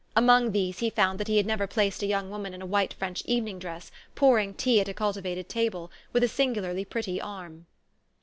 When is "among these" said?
0.15-0.79